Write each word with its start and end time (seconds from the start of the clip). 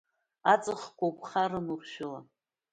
Аҵхқәа 0.53 1.05
уԥхаран 1.09 1.67
уршәыла… 1.75 2.19